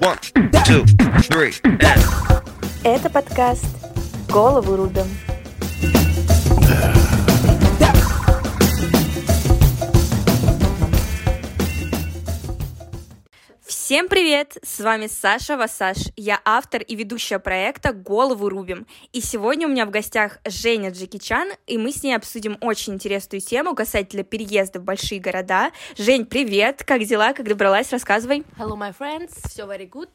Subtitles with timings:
[0.00, 0.18] One,
[0.64, 0.84] two,
[1.30, 2.02] three, and...
[2.82, 3.64] Это подкаст
[4.28, 5.06] «Голову рубим».
[13.94, 14.56] Всем привет!
[14.64, 15.98] С вами Саша Васаш.
[16.16, 18.88] Я автор и ведущая проекта «Голову рубим».
[19.12, 22.94] И сегодня у меня в гостях Женя Джеки Чан, и мы с ней обсудим очень
[22.94, 25.70] интересную тему касательно переезда в большие города.
[25.96, 26.82] Жень, привет!
[26.84, 27.34] Как дела?
[27.34, 27.92] Как добралась?
[27.92, 28.42] Рассказывай.
[28.58, 29.30] Hello, my friends.
[29.48, 30.10] Все very good.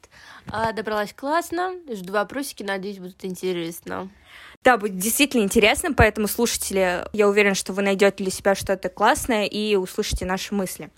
[0.51, 1.75] А, добралась классно.
[1.89, 4.09] Жду вопросики, надеюсь, будет интересно.
[4.61, 9.45] Да, будет действительно интересно, поэтому, слушатели, я уверена, что вы найдете для себя что-то классное
[9.45, 10.89] и услышите наши мысли.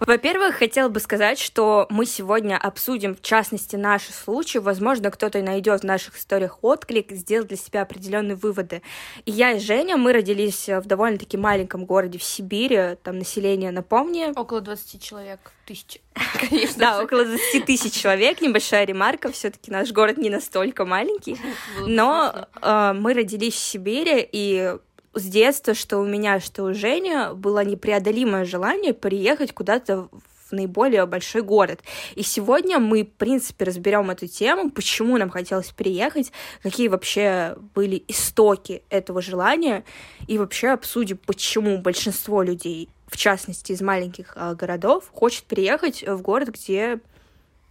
[0.00, 4.58] Во-первых, хотела бы сказать, что мы сегодня обсудим, в частности, наши случаи.
[4.58, 8.82] Возможно, кто-то найдет в наших историях отклик, сделать для себя определенные выводы.
[9.24, 14.32] И я и Женя, мы родились в довольно-таки маленьком городе в Сибири, там население, напомни...
[14.36, 16.00] Около 20 человек, тысяч.
[16.40, 16.78] Конечно.
[16.78, 18.40] Да, около 20 тысяч человек.
[18.40, 21.38] Небольшая ремарка, все-таки наш город не настолько маленький.
[21.86, 24.76] Но э, мы родились в Сибири, и
[25.16, 30.08] с детства, что у меня, что у Жени, было непреодолимое желание переехать куда-то
[30.48, 31.80] в наиболее большой город.
[32.14, 38.02] И сегодня мы, в принципе, разберем эту тему, почему нам хотелось переехать, какие вообще были
[38.06, 39.84] истоки этого желания,
[40.28, 46.20] и вообще обсудим, почему большинство людей, в частности из маленьких э, городов, хочет переехать в
[46.22, 47.00] город, где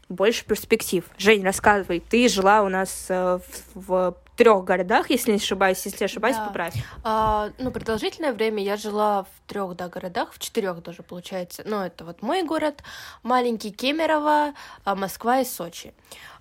[0.10, 1.06] больше перспектив.
[1.18, 3.42] Жень, рассказывай, ты жила у нас в,
[3.74, 6.46] в трех городах, если не ошибаюсь, если ошибаюсь, да.
[6.46, 6.74] поправь.
[7.04, 11.64] А, ну, продолжительное время я жила в трех да, городах, в четырех даже получается.
[11.66, 12.84] Ну, это вот мой город,
[13.24, 15.94] маленький Кемерово, а, Москва и Сочи.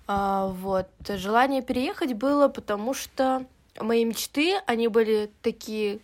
[0.07, 0.87] А, вот.
[1.07, 3.45] Желание переехать было, потому что
[3.79, 5.99] мои мечты, они были такие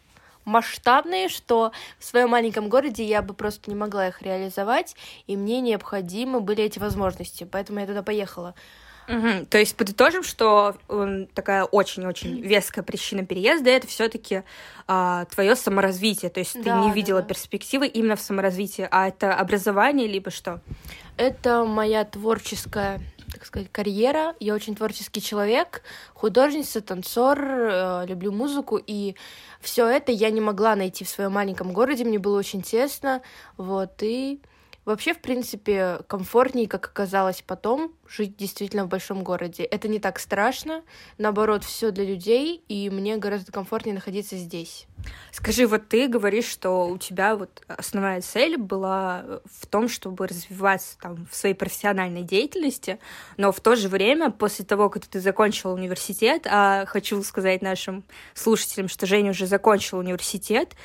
[0.45, 4.95] масштабные, что в своем маленьком городе я бы просто не могла их реализовать,
[5.27, 8.55] и мне необходимы были эти возможности, поэтому я туда поехала.
[9.11, 9.45] Угу.
[9.49, 14.43] То есть подытожим, что э, такая очень-очень веская причина переезда это все-таки э,
[14.87, 16.31] а, твое саморазвитие.
[16.31, 17.27] То есть да, ты не видела да.
[17.27, 20.61] перспективы именно в саморазвитии, а это образование либо что?
[21.17, 23.01] Это моя творческая
[23.31, 24.35] так сказать, карьера.
[24.39, 25.83] Я очень творческий человек,
[26.13, 29.15] художница, танцор, э, люблю музыку, и
[29.61, 33.21] все это я не могла найти в своем маленьком городе, мне было очень тесно,
[33.55, 34.41] вот, и
[34.83, 39.63] Вообще, в принципе, комфортнее, как оказалось потом, жить действительно в большом городе.
[39.63, 40.81] Это не так страшно,
[41.19, 44.87] наоборот, все для людей, и мне гораздо комфортнее находиться здесь.
[45.31, 50.97] Скажи, вот ты говоришь, что у тебя вот основная цель была в том, чтобы развиваться
[50.99, 52.99] там в своей профессиональной деятельности,
[53.37, 58.03] но в то же время, после того, как ты закончила университет, а хочу сказать нашим
[58.33, 60.75] слушателям, что Женя уже закончила университет,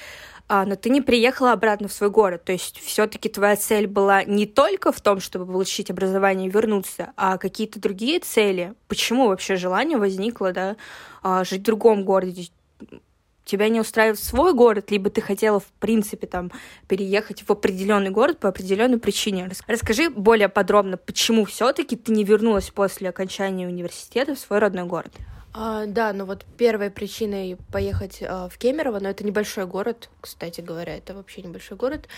[0.65, 2.45] но ты не приехала обратно в свой город.
[2.45, 7.13] То есть все-таки твоя цель была не только в том, чтобы получить образование и вернуться,
[7.17, 8.75] а какие-то другие цели.
[8.87, 10.77] Почему вообще желание возникло, да,
[11.23, 12.49] а, жить в другом городе?
[13.45, 16.51] Тебя не устраивает свой город, либо ты хотела, в принципе, там,
[16.89, 19.49] переехать в определенный город по определенной причине.
[19.69, 25.13] Расскажи более подробно, почему все-таки ты не вернулась после окончания университета в свой родной город.
[25.59, 30.61] А, да, ну вот первой причиной поехать а, в Кемерово, но это небольшой город, кстати
[30.61, 32.09] говоря, это вообще небольшой город.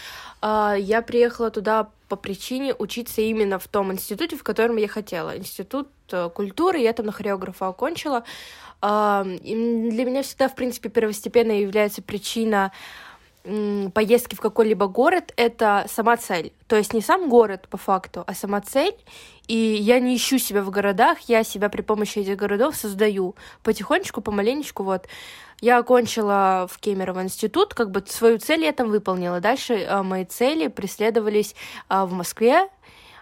[0.40, 5.36] А, я приехала туда по причине учиться именно в том институте, в котором я хотела.
[5.38, 8.24] Институт а, культуры, я там на хореографа окончила.
[8.80, 9.54] А, и
[9.90, 12.72] для меня всегда, в принципе, первостепенной является причина
[13.94, 16.52] поездки в какой-либо город— это сама цель.
[16.66, 18.94] То есть не сам город по факту, а сама цель.
[19.46, 24.20] И я не ищу себя в городах, я себя при помощи этих городов создаю потихонечку,
[24.20, 25.06] помаленечку, вот.
[25.60, 29.40] Я окончила в Кемерово институт, как бы свою цель я там выполнила.
[29.40, 31.56] Дальше э, мои цели преследовались
[31.88, 32.68] э, в Москве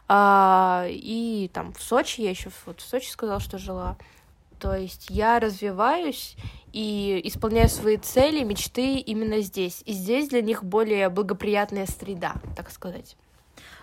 [0.09, 2.21] э, и там в Сочи.
[2.21, 3.97] Я еще вот в Сочи сказала, что жила.
[4.59, 6.37] То есть я развиваюсь
[6.73, 9.83] и исполняю свои цели, мечты именно здесь.
[9.87, 13.17] И здесь для них более благоприятная среда, так сказать.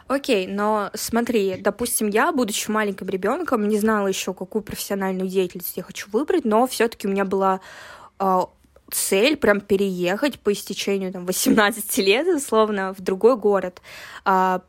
[0.07, 5.83] Окей, но смотри, допустим, я, будучи маленьким ребенком, не знала еще, какую профессиональную деятельность я
[5.83, 7.61] хочу выбрать, но все-таки у меня была
[8.19, 8.39] э,
[8.91, 13.81] цель прям переехать по истечению там, 18 лет, условно, в другой город.
[14.25, 14.59] Э,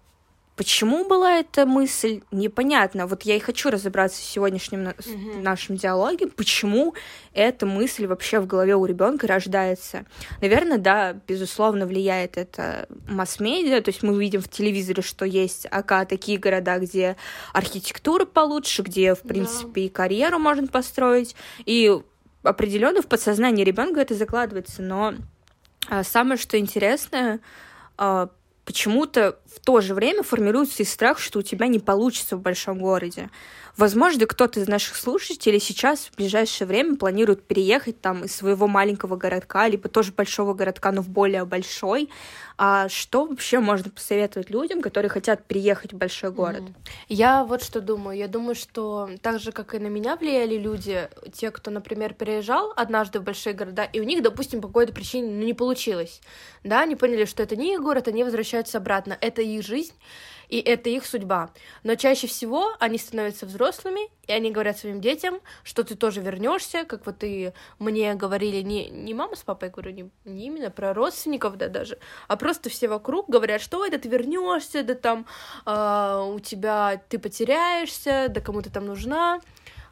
[0.57, 3.09] Почему была эта мысль, непонятно.
[3.09, 5.43] Вот я и хочу разобраться в сегодняшнем mm-hmm.
[5.43, 6.95] нашем диалоге, почему
[7.33, 10.05] эта мысль вообще в голове у ребенка рождается.
[10.41, 16.07] Наверное, да, безусловно, влияет это масс-медиа, то есть мы видим в телевизоре, что есть АК
[16.09, 17.17] такие города, где
[17.53, 19.87] архитектура получше, где, в принципе, yeah.
[19.87, 21.35] и карьеру можно построить,
[21.67, 21.99] и
[22.45, 25.15] определенно в подсознании ребенка это закладывается, но
[25.89, 27.41] а, самое что интересное,
[27.97, 28.29] а,
[28.65, 32.79] почему-то в то же время формируется и страх, что у тебя не получится в большом
[32.79, 33.31] городе.
[33.77, 39.17] Возможно, кто-то из наших слушателей сейчас в ближайшее время планирует переехать там из своего маленького
[39.17, 42.09] городка, либо тоже большого городка, но в более большой.
[42.57, 46.63] А что вообще можно посоветовать людям, которые хотят переехать в большой город?
[47.09, 48.17] Я вот что думаю.
[48.17, 52.73] Я думаю, что так же, как и на меня влияли люди, те, кто, например, переезжал
[52.77, 56.21] однажды в большие города, и у них, допустим, по какой-то причине ну, не получилось.
[56.63, 59.17] Да, они поняли, что это не их город, они возвращаются обратно.
[59.21, 59.95] Это их жизнь
[60.49, 61.51] и это их судьба.
[61.83, 66.85] Но чаще всего они становятся взрослыми, и они говорят своим детям, что ты тоже вернешься,
[66.85, 70.95] как вот и мне говорили не, не мама с папой, говорю, не, не именно про
[70.95, 71.99] родственников, да, даже,
[72.29, 75.27] а просто все вокруг говорят, что это ты вернешься, да там
[75.67, 79.41] э, у тебя ты потеряешься, да кому ты там нужна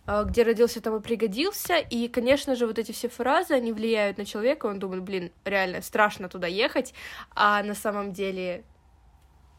[0.06, 1.76] где родился, там и пригодился.
[1.78, 5.82] И, конечно же, вот эти все фразы, они влияют на человека, он думает, блин, реально
[5.82, 6.94] страшно туда ехать,
[7.34, 8.64] а на самом деле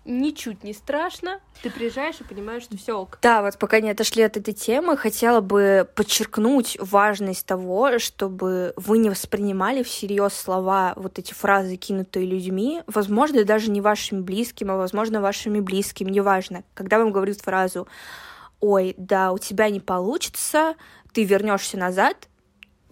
[0.05, 1.39] ничуть не страшно.
[1.61, 3.19] Ты приезжаешь и понимаешь, что все ок.
[3.21, 8.97] Да, вот пока не отошли от этой темы, хотела бы подчеркнуть важность того, чтобы вы
[8.97, 14.77] не воспринимали всерьез слова, вот эти фразы, кинутые людьми, возможно, даже не вашими близкими, а
[14.77, 16.63] возможно, вашими близкими, неважно.
[16.73, 17.87] Когда вам говорят фразу
[18.63, 20.75] «Ой, да, у тебя не получится,
[21.11, 22.29] ты вернешься назад»,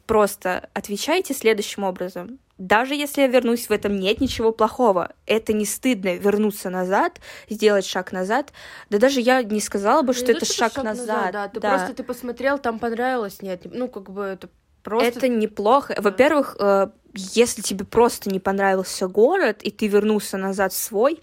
[0.06, 5.14] просто отвечайте следующим образом даже если я вернусь, в этом нет ничего плохого.
[5.26, 7.20] Это не стыдно вернуться назад,
[7.50, 8.54] сделать шаг назад.
[8.92, 11.08] Да даже я не сказала бы, что не это то, шаг, шаг назад.
[11.08, 11.32] назад.
[11.34, 11.70] Да, ты да.
[11.70, 14.48] просто ты посмотрел, там понравилось, нет, ну как бы это
[14.84, 15.08] просто.
[15.08, 15.96] Это неплохо.
[15.98, 21.20] Во-первых, э, если тебе просто не понравился город и ты вернулся назад в свой,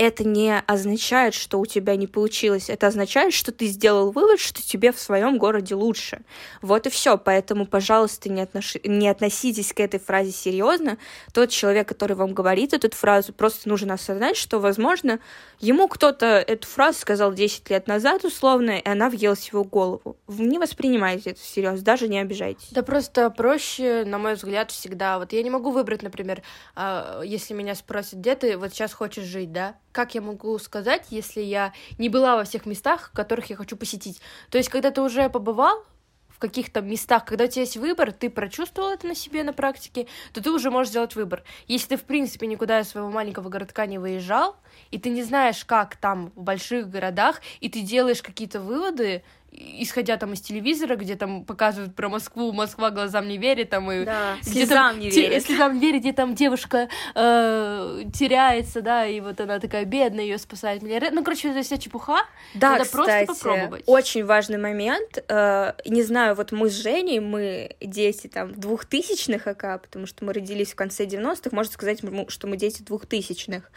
[0.00, 2.70] это не означает, что у тебя не получилось.
[2.70, 6.22] Это означает, что ты сделал вывод, что тебе в своем городе лучше.
[6.62, 7.18] Вот и все.
[7.18, 8.76] Поэтому, пожалуйста, не, отнош...
[8.82, 10.96] не относитесь к этой фразе серьезно.
[11.34, 15.20] Тот человек, который вам говорит эту фразу, просто нужно осознать, что, возможно,
[15.58, 20.16] ему кто-то эту фразу сказал 10 лет назад, условно, и она въелась в его голову.
[20.28, 22.68] Не воспринимайте это всерьез, даже не обижайтесь.
[22.70, 25.18] Да просто проще, на мой взгляд, всегда.
[25.18, 26.42] Вот я не могу выбрать, например,
[26.74, 29.74] а, если меня спросят, где ты вот сейчас хочешь жить, да?
[29.92, 34.20] Как я могу сказать, если я не была во всех местах, которых я хочу посетить?
[34.50, 35.84] То есть, когда ты уже побывал
[36.28, 40.06] в каких-то местах, когда у тебя есть выбор, ты прочувствовал это на себе на практике,
[40.32, 41.42] то ты уже можешь сделать выбор.
[41.66, 44.56] Если ты, в принципе, никуда из своего маленького городка не выезжал,
[44.90, 49.22] и ты не знаешь, как там в больших городах, и ты делаешь какие-то выводы,
[49.52, 54.04] исходя там из телевизора, где там показывают про Москву, Москва глазам не верит, там и
[54.04, 55.44] да, где слезам там, не верит.
[55.44, 60.38] Слезам не верит, где там девушка э, теряется, да, и вот она такая бедная, ее
[60.38, 60.82] спасает.
[60.82, 62.18] Ну, короче, это вся чепуха.
[62.54, 63.84] Да, Надо кстати, просто попробовать.
[63.86, 65.22] очень важный момент.
[65.28, 70.32] Э, не знаю, вот мы с Женей, мы дети там двухтысячных АК, потому что мы
[70.32, 73.70] родились в конце 90-х, можно сказать, что мы дети двухтысячных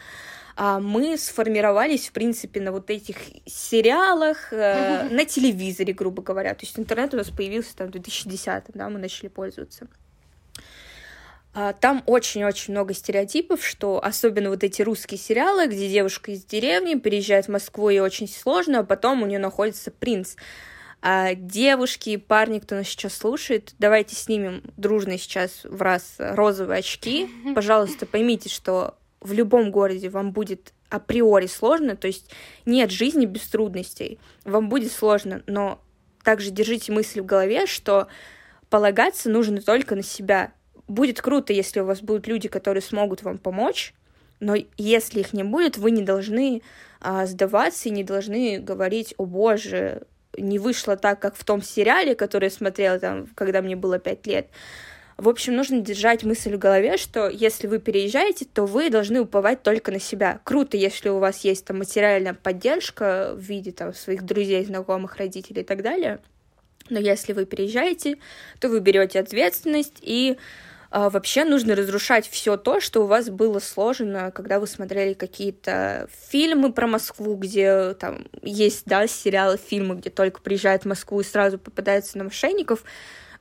[0.56, 6.54] мы сформировались, в принципе, на вот этих сериалах, э, на телевизоре, грубо говоря.
[6.54, 9.88] То есть интернет у нас появился там в 2010 да, мы начали пользоваться.
[11.54, 16.96] А, там очень-очень много стереотипов, что особенно вот эти русские сериалы, где девушка из деревни
[16.96, 20.34] переезжает в Москву, и очень сложно, а потом у нее находится принц.
[21.00, 26.78] А девушки и парни, кто нас сейчас слушает, давайте снимем дружно сейчас в раз розовые
[26.78, 27.28] очки.
[27.54, 32.30] Пожалуйста, поймите, что в любом городе вам будет априори сложно, то есть
[32.66, 35.80] нет жизни без трудностей, вам будет сложно, но
[36.22, 38.06] также держите мысль в голове, что
[38.70, 40.52] полагаться нужно только на себя.
[40.86, 43.94] Будет круто, если у вас будут люди, которые смогут вам помочь,
[44.40, 46.62] но если их не будет, вы не должны
[47.00, 50.02] а, сдаваться и не должны говорить, о боже,
[50.36, 54.26] не вышло так, как в том сериале, который я смотрела, там, когда мне было пять
[54.26, 54.48] лет.
[55.16, 59.62] В общем, нужно держать мысль в голове, что если вы переезжаете, то вы должны уповать
[59.62, 60.40] только на себя.
[60.44, 65.62] Круто, если у вас есть там материальная поддержка в виде там своих друзей, знакомых, родителей
[65.62, 66.18] и так далее.
[66.90, 68.18] Но если вы переезжаете,
[68.58, 70.36] то вы берете ответственность и
[70.90, 76.08] а, вообще нужно разрушать все то, что у вас было сложено, когда вы смотрели какие-то
[76.28, 81.24] фильмы про Москву, где там есть, да, сериалы, фильмы, где только приезжают в Москву и
[81.24, 82.84] сразу попадаются на мошенников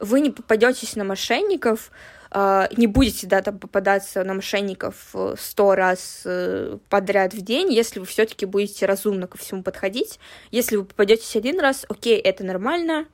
[0.04, 1.92] вы не попадетесь на мошенников,
[2.36, 7.72] а, не будете, да, там попадаться на мошенников э, сто раз э, подряд в день,
[7.72, 10.20] если вы все-таки будете разумно ко всему подходить.
[10.50, 13.06] Если вы попадетесь один раз, окей, это нормально.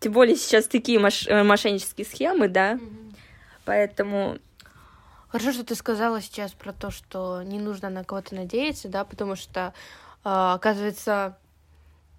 [0.00, 2.74] Тем более сейчас такие мош- э, мошеннические схемы, да.
[2.74, 3.14] Mm-hmm.
[3.64, 4.38] Поэтому
[5.28, 9.36] Хорошо, что ты сказала сейчас про то, что не нужно на кого-то надеяться, да, потому
[9.36, 9.74] что,
[10.22, 11.36] оказывается,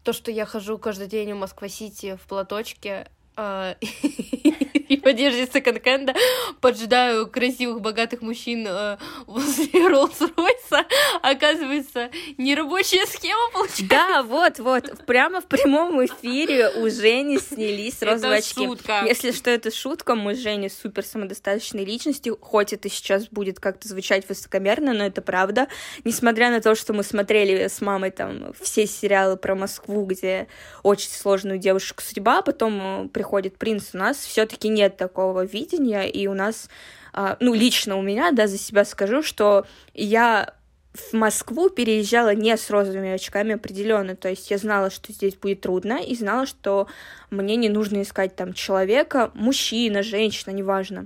[0.03, 3.07] то, что я хожу каждый день в Москва-Сити в платочке,
[3.41, 3.75] а,
[4.89, 6.13] и в одежде секонд-хенда
[6.60, 10.86] поджидаю красивых, богатых мужчин э, возле Роллс-Ройса.
[11.22, 13.86] Оказывается, нерабочая схема получается.
[13.88, 18.65] Да, вот, вот, прямо в прямом эфире у Жени снялись розовые очки.
[18.65, 19.03] шутка.
[19.05, 23.88] Если что, это шутка, мы с Женей супер самодостаточные личности, хоть это сейчас будет как-то
[23.88, 25.67] звучать высокомерно, но это правда.
[26.03, 30.48] Несмотря на то, что мы смотрели с мамой там все сериалы про Москву, где
[30.81, 35.45] очень сложная у девушек судьба, а потом э, приходит принц, у нас все-таки нет такого
[35.45, 36.69] видения, и у нас,
[37.13, 40.53] а, ну, лично у меня, да, за себя скажу, что я
[40.93, 45.62] в Москву переезжала не с розовыми очками определенно, то есть я знала, что здесь будет
[45.62, 46.88] трудно, и знала, что
[47.29, 51.05] мне не нужно искать там человека, мужчина, женщина, неважно,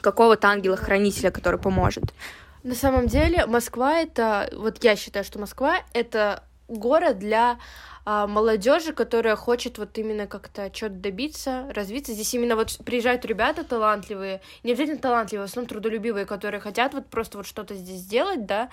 [0.00, 2.04] какого-то ангела-хранителя, который поможет.
[2.62, 7.58] На самом деле Москва это, вот я считаю, что Москва это город для
[8.04, 12.12] а, молодежи, которая хочет вот именно как-то что-то добиться, развиться.
[12.12, 17.06] Здесь именно вот приезжают ребята талантливые, не обязательно талантливые, в основном трудолюбивые, которые хотят вот
[17.06, 18.70] просто вот что-то здесь сделать, да.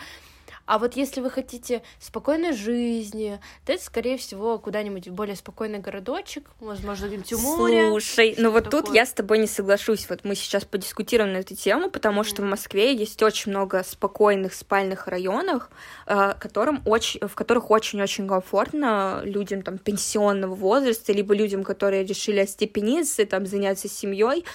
[0.66, 5.80] А вот если вы хотите спокойной жизни, то это, скорее всего, куда-нибудь в более спокойный
[5.80, 7.90] городочек, возможно, где-нибудь моря.
[7.90, 8.96] Слушай, ну вот тут такое.
[8.96, 10.10] я с тобой не соглашусь.
[10.10, 14.54] Вот мы сейчас подискутируем на эту тему, потому что в Москве есть очень много спокойных
[14.54, 15.70] спальных районов,
[16.08, 22.40] э, которым очень, в которых очень-очень комфортно людям там пенсионного возраста, либо людям, которые решили
[22.40, 24.46] остепениться, там заняться семьей.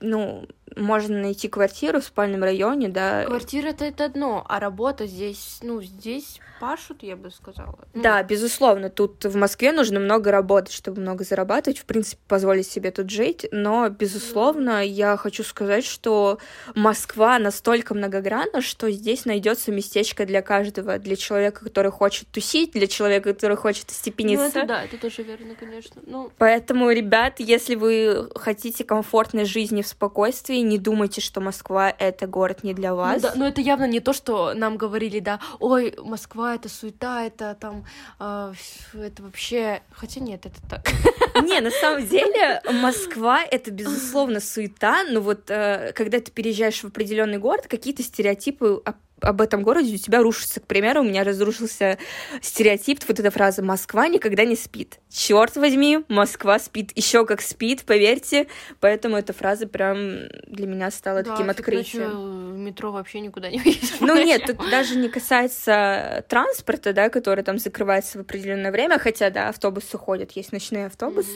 [0.00, 3.24] Ну, можно найти квартиру в спальном районе, да.
[3.24, 7.78] Квартира-то это одно, а работа здесь, ну, здесь пашут, я бы сказала.
[7.94, 12.66] Ну, Да, безусловно, тут в Москве нужно много работать, чтобы много зарабатывать, в принципе, позволить
[12.66, 16.38] себе тут жить, но, безусловно, я хочу сказать, что
[16.74, 22.86] Москва настолько многогранна, что здесь найдется местечко для каждого, для человека, который хочет тусить, для
[22.86, 24.58] человека, который хочет Ну, остепениться.
[24.58, 26.02] это да, это тоже верно, конечно.
[26.06, 32.26] Ну, Поэтому, ребят, если вы хотите комфортной жизни в спокойствии, не думайте, что Москва— это
[32.26, 33.22] город не для ну вас.
[33.22, 37.56] да, но это явно не то, что нам говорили, да, ой, Москва это суета, это
[37.60, 37.84] там,
[38.18, 38.52] а,
[38.94, 40.86] это вообще, хотя нет, это так.
[41.42, 46.86] Не, на самом деле Москва это безусловно суета, но вот э, когда ты переезжаешь в
[46.86, 48.82] определенный город, какие-то стереотипы
[49.20, 50.60] об, этом городе у тебя рушатся.
[50.60, 51.98] К примеру, у меня разрушился
[52.40, 55.00] стереотип, вот эта фраза «Москва никогда не спит».
[55.10, 58.46] Черт возьми, Москва спит, еще как спит, поверьте.
[58.80, 62.52] Поэтому эта фраза прям для меня стала Да, таким открытием.
[62.52, 64.00] в метро вообще никуда не выйдешь.
[64.00, 69.30] Ну нет, тут даже не касается транспорта, да, который там закрывается в определенное время, хотя,
[69.30, 71.27] да, автобусы ходят, есть ночные автобусы,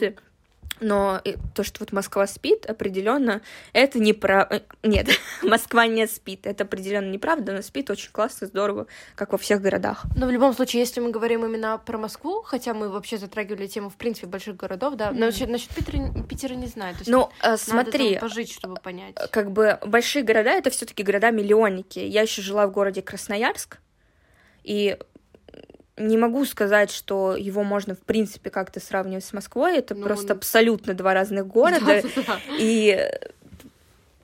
[0.79, 3.41] но и то, что вот Москва спит, определенно,
[3.73, 4.47] это не про...
[4.49, 5.07] э, Нет,
[5.41, 10.03] Москва не спит, это определенно неправда, она спит очень классно, здорово, как во всех городах.
[10.15, 13.89] Но в любом случае, если мы говорим именно про Москву, хотя мы вообще затрагивали тему,
[13.89, 16.95] в принципе, больших городов, да, но насчет, насчет Питера, Питера не знаю.
[16.95, 19.15] То Ну, э, надо смотри, там пожить, чтобы понять.
[19.31, 21.99] как бы большие города это все-таки города-миллионники.
[21.99, 23.77] Я еще жила в городе Красноярск,
[24.63, 24.97] и
[25.97, 29.77] не могу сказать, что его можно, в принципе, как-то сравнивать с Москвой.
[29.77, 30.37] Это Ну, просто ну.
[30.39, 31.85] абсолютно два разных города.
[31.85, 32.39] Да-да-да.
[32.57, 33.11] И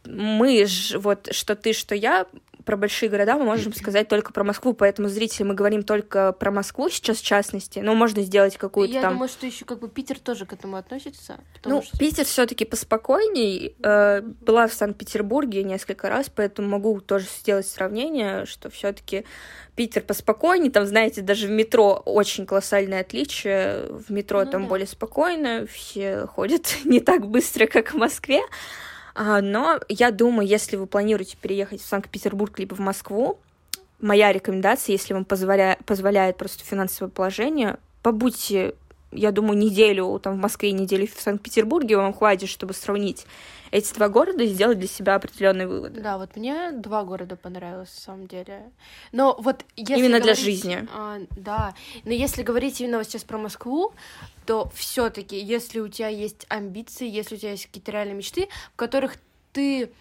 [0.05, 2.25] мы ж, вот что ты, что я,
[2.66, 6.51] про большие города мы можем сказать только про Москву, поэтому, зрители, мы говорим только про
[6.51, 9.13] Москву сейчас в частности, но можно сделать какую-то Я там...
[9.13, 11.39] думаю, что еще как бы Питер тоже к этому относится.
[11.66, 11.98] Ну, что...
[11.98, 13.75] Питер все-таки поспокойней.
[13.84, 19.25] Э, была в Санкт-Петербурге несколько раз, поэтому могу тоже сделать сравнение, что все-таки
[19.75, 20.70] Питер поспокойней.
[20.70, 23.86] Там, знаете, даже в метро очень колоссальное отличие.
[23.89, 24.70] В метро Ну там да.
[24.70, 28.42] более спокойно, все ходят не так быстро, как в Москве.
[29.16, 33.39] А, но я думаю, если вы планируете переехать в Санкт-Петербург либо в Москву,
[34.00, 35.78] моя рекомендация, если вам позволя...
[35.86, 38.75] позволяет просто финансовое положение, побудьте,
[39.12, 43.25] я думаю, неделю там в Москве и неделю в Санкт-Петербурге, вам хватит, чтобы сравнить
[43.72, 46.01] эти два города и сделать для себя определенные выводы.
[46.01, 48.72] Да, вот мне два города понравилось, на самом деле.
[49.12, 50.88] Но вот если Именно для говорить, жизни.
[50.94, 53.94] а, да, но если говорить именно вот сейчас про Москву,
[54.46, 58.48] то все таки если у тебя есть амбиции, если у тебя есть какие-то реальные мечты,
[58.74, 59.18] в которых
[59.54, 59.92] ты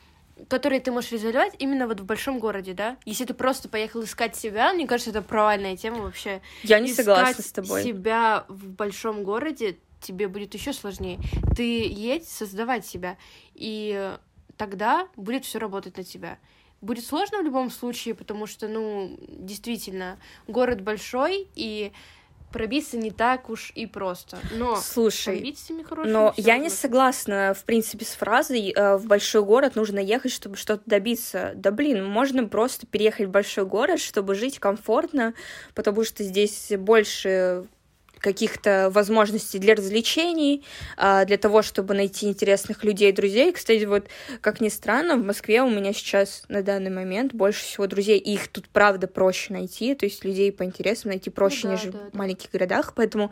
[0.48, 2.96] которые ты можешь реализовать именно вот в большом городе, да?
[3.04, 6.40] Если ты просто поехал искать себя, мне кажется, это провальная тема вообще.
[6.62, 7.82] Я не искать согласна с тобой.
[7.82, 11.18] себя в большом городе тебе будет еще сложнее.
[11.56, 13.16] Ты едь создавать себя,
[13.54, 14.16] и
[14.56, 16.38] тогда будет все работать на тебя.
[16.80, 21.92] Будет сложно в любом случае, потому что, ну, действительно, город большой, и
[22.52, 24.38] пробиться не так уж и просто.
[24.52, 25.54] Но Слушай,
[26.04, 30.56] но я не согласна, в принципе, с фразой э, «в большой город нужно ехать, чтобы
[30.56, 31.52] что-то добиться».
[31.54, 35.34] Да блин, можно просто переехать в большой город, чтобы жить комфортно,
[35.74, 37.66] потому что здесь больше
[38.20, 40.64] каких-то возможностей для развлечений,
[40.96, 43.52] а, для того, чтобы найти интересных людей, друзей.
[43.52, 44.06] Кстати, вот,
[44.40, 48.34] как ни странно, в Москве у меня сейчас на данный момент больше всего друзей, и
[48.34, 51.90] их тут, правда, проще найти, то есть людей по интересам найти проще, ну, да, нежели
[51.92, 52.18] да, в да.
[52.18, 53.30] маленьких городах, поэтому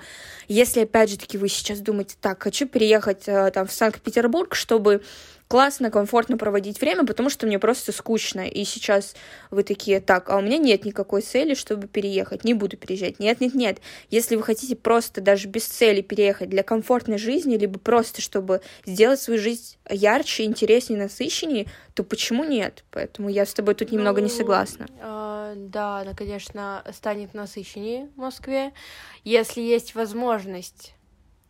[0.48, 5.02] если, опять же таки, вы сейчас думаете, так, хочу переехать а, там в Санкт-Петербург, чтобы
[5.48, 8.46] классно, комфортно проводить время, потому что мне просто скучно.
[8.46, 9.14] И сейчас
[9.50, 13.18] вы такие, так, а у меня нет никакой цели, чтобы переехать, не буду переезжать.
[13.20, 13.78] Нет, нет, нет.
[14.10, 19.20] Если вы хотите просто даже без цели переехать для комфортной жизни, либо просто чтобы сделать
[19.20, 22.84] свою жизнь ярче, интереснее, насыщеннее, то почему нет?
[22.90, 24.86] Поэтому я с тобой тут немного ну, не согласна.
[25.00, 28.72] Э, да, она, конечно, станет насыщеннее в Москве,
[29.24, 30.94] если есть возможность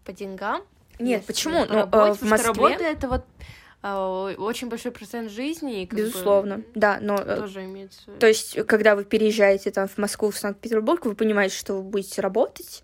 [0.05, 0.63] по деньгам.
[0.99, 1.65] Нет, почему?
[1.67, 2.47] Ну, э, в Москве...
[2.47, 5.83] Работа это вот а, очень большой процент жизни.
[5.83, 7.17] И Безусловно, бы, да, но...
[7.17, 8.11] Э, тоже имеется...
[8.19, 12.21] То есть, когда вы переезжаете там в Москву, в Санкт-Петербург, вы понимаете, что вы будете
[12.21, 12.83] работать,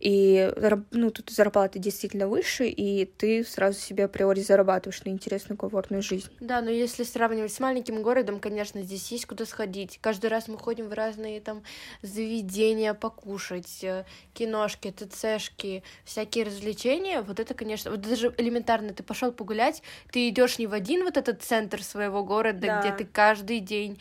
[0.00, 0.50] и
[0.90, 6.30] ну, тут зарплата действительно выше, и ты сразу себе априори зарабатываешь на интересную, комфортную жизнь.
[6.40, 9.98] Да, но если сравнивать с маленьким городом, конечно, здесь есть куда сходить.
[10.00, 11.62] Каждый раз мы ходим в разные там
[12.00, 17.20] заведения покушать, э, киношки, ТЦшки, всякие развлечения.
[17.20, 21.18] Вот это, конечно, вот даже элементарно, ты пошел погулять, ты идешь не в один вот
[21.18, 22.80] этот центр своего города, да.
[22.80, 24.00] где ты каждый день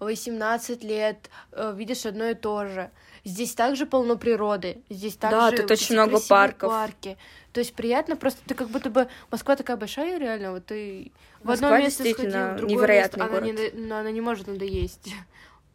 [0.00, 2.90] 18 лет э, видишь одно и то же.
[3.28, 6.70] Здесь также полно природы, здесь также да, тут очень много парков.
[6.70, 7.18] парки.
[7.52, 11.50] То есть приятно, просто ты как будто бы Москва такая большая, реально, вот ты в
[11.50, 13.50] одно место сходил, в другое невероятный место, город.
[13.50, 15.12] Она не, она не может надоесть.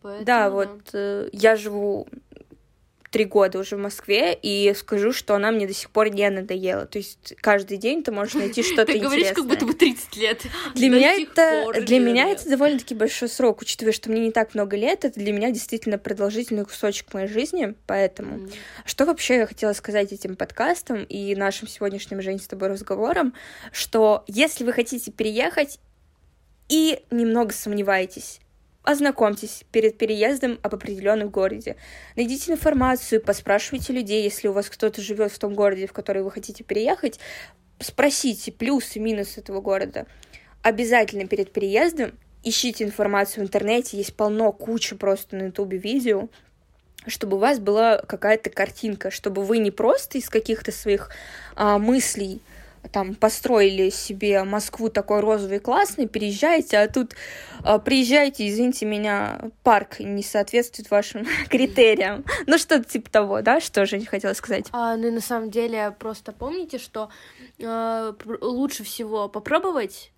[0.01, 2.07] Поэтому, да, вот э, я живу
[3.13, 6.87] три года уже в Москве, и скажу, что она мне до сих пор не надоела.
[6.87, 8.99] То есть каждый день ты можешь найти что-то интересное.
[8.99, 10.41] Ты говоришь, как будто бы 30 лет.
[10.73, 14.75] Для меня это для меня это довольно-таки большой срок, учитывая, что мне не так много
[14.75, 18.49] лет, это для меня действительно продолжительный кусочек моей жизни, поэтому
[18.85, 23.33] что вообще я хотела сказать этим подкастом и нашим сегодняшним, Жень, с тобой разговором,
[23.71, 25.79] что если вы хотите переехать
[26.67, 28.39] и немного сомневаетесь,
[28.83, 31.77] Ознакомьтесь перед переездом об определенном городе.
[32.17, 36.31] Найдите информацию, поспрашивайте людей, если у вас кто-то живет в том городе, в который вы
[36.31, 37.17] хотите переехать,
[37.79, 40.05] спросите плюсы и минусы этого города.
[40.63, 42.11] Обязательно перед переездом
[42.43, 46.27] ищите информацию в интернете, есть полно, куча просто на ютубе видео,
[47.07, 51.09] чтобы у вас была какая-то картинка, чтобы вы не просто из каких-то своих
[51.55, 52.41] а, мыслей
[52.91, 57.15] там построили себе Москву такой розовый классный, переезжаете, а тут
[57.63, 62.23] э, приезжаете, извините меня, парк не соответствует вашим критериям.
[62.47, 64.65] Ну, что-то типа того, да, что же не хотела сказать.
[64.71, 67.09] А, ну, на самом деле, просто помните, что
[67.59, 70.11] э, лучше всего попробовать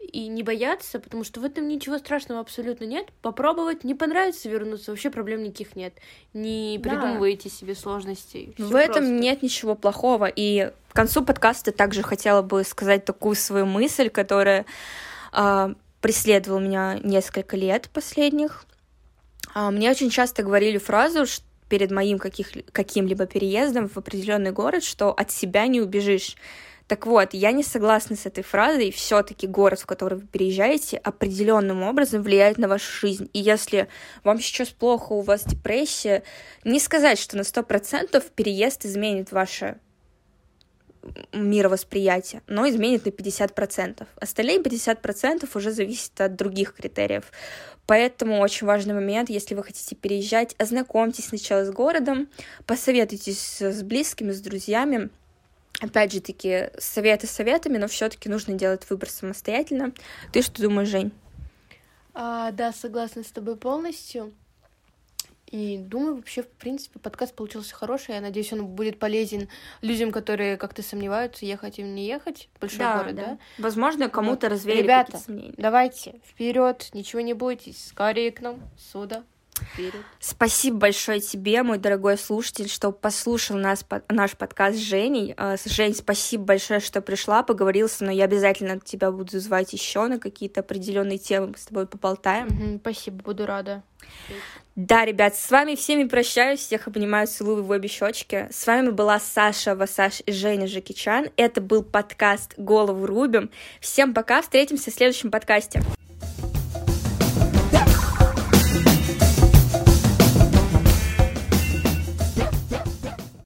[0.00, 3.08] и не бояться, потому что в этом ничего страшного абсолютно нет.
[3.22, 5.94] Попробовать, не понравится вернуться, вообще проблем никаких нет.
[6.32, 6.90] Не да.
[6.90, 8.52] придумывайте себе сложностей.
[8.54, 8.90] Всё в просто.
[8.90, 10.26] этом нет ничего плохого.
[10.26, 14.66] И к концу подкаста также хотела бы сказать такую свою мысль, которая
[15.32, 18.64] э, преследовала меня несколько лет последних.
[19.54, 24.82] Э, мне очень часто говорили фразу, что перед моим каких, каким-либо переездом в определенный город,
[24.82, 26.36] что от себя не убежишь.
[26.90, 28.90] Так вот, я не согласна с этой фразой.
[28.90, 33.30] Все-таки город, в который вы переезжаете, определенным образом влияет на вашу жизнь.
[33.32, 33.86] И если
[34.24, 36.24] вам сейчас плохо, у вас депрессия,
[36.64, 39.78] не сказать, что на сто процентов переезд изменит ваше
[41.32, 44.08] мировосприятие, но изменит на 50%.
[44.16, 47.30] Остальные 50% уже зависят от других критериев.
[47.86, 52.28] Поэтому очень важный момент, если вы хотите переезжать, ознакомьтесь сначала с городом,
[52.66, 55.10] посоветуйтесь с близкими, с друзьями,
[55.80, 59.92] опять же таки, советы советами, но все-таки нужно делать выбор самостоятельно.
[60.32, 61.12] Ты что думаешь, Жень?
[62.14, 64.32] А, да, согласна с тобой полностью.
[65.50, 68.14] И думаю, вообще, в принципе, подкаст получился хороший.
[68.14, 69.48] Я надеюсь, он будет полезен
[69.82, 72.48] людям, которые как-то сомневаются, ехать им не ехать.
[72.60, 73.24] Большой да, город, да?
[73.24, 73.38] да?
[73.58, 74.54] Возможно, кому-то вот.
[74.54, 75.18] развеяли Ребята,
[75.56, 79.24] давайте, вперед, ничего не бойтесь, скорее к нам, сюда.
[79.72, 79.94] Вперед.
[80.18, 85.34] Спасибо большое тебе, мой дорогой слушатель, что послушал нас, наш подкаст с Женей.
[85.36, 88.16] А, Жень, спасибо большое, что пришла, поговорила со мной.
[88.16, 92.46] Я обязательно тебя буду звать еще на какие-то определенные темы, мы с тобой поболтаем.
[92.46, 93.82] Угу, спасибо, буду рада.
[94.76, 98.48] Да, ребят, с вами всеми прощаюсь, всех обнимаю, целую в обе щечки.
[98.50, 101.28] С вами была Саша Васаш и Женя Жакичан.
[101.36, 103.50] Это был подкаст «Голову рубим».
[103.80, 105.82] Всем пока, встретимся в следующем подкасте.